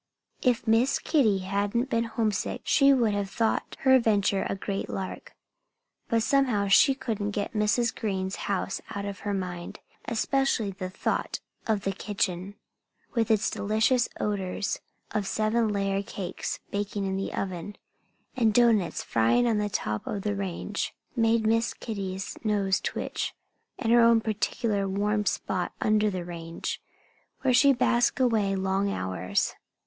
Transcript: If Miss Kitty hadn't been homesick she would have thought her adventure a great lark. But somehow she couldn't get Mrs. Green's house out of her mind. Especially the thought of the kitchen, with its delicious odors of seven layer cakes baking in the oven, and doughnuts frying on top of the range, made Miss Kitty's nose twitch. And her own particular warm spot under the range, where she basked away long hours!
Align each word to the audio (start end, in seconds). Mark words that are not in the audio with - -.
If 0.41 0.65
Miss 0.67 0.97
Kitty 0.97 1.37
hadn't 1.45 1.91
been 1.91 2.05
homesick 2.05 2.61
she 2.63 2.91
would 2.91 3.13
have 3.13 3.29
thought 3.29 3.77
her 3.81 3.93
adventure 3.93 4.47
a 4.49 4.55
great 4.55 4.89
lark. 4.89 5.33
But 6.09 6.23
somehow 6.23 6.69
she 6.69 6.95
couldn't 6.95 7.29
get 7.37 7.53
Mrs. 7.53 7.93
Green's 7.95 8.35
house 8.49 8.81
out 8.95 9.05
of 9.05 9.19
her 9.19 9.33
mind. 9.35 9.77
Especially 10.05 10.71
the 10.71 10.89
thought 10.89 11.39
of 11.67 11.83
the 11.83 11.91
kitchen, 11.91 12.55
with 13.13 13.29
its 13.29 13.51
delicious 13.51 14.09
odors 14.19 14.79
of 15.11 15.27
seven 15.27 15.67
layer 15.67 16.01
cakes 16.01 16.59
baking 16.71 17.05
in 17.05 17.15
the 17.15 17.31
oven, 17.31 17.75
and 18.35 18.55
doughnuts 18.55 19.03
frying 19.03 19.45
on 19.45 19.69
top 19.69 20.07
of 20.07 20.23
the 20.23 20.33
range, 20.35 20.95
made 21.15 21.45
Miss 21.45 21.75
Kitty's 21.75 22.39
nose 22.43 22.79
twitch. 22.81 23.35
And 23.77 23.93
her 23.93 24.01
own 24.01 24.19
particular 24.19 24.89
warm 24.89 25.27
spot 25.27 25.73
under 25.79 26.09
the 26.09 26.25
range, 26.25 26.81
where 27.43 27.53
she 27.53 27.71
basked 27.71 28.19
away 28.19 28.55
long 28.55 28.91
hours! 28.91 29.53